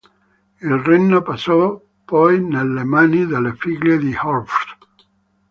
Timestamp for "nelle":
2.43-2.83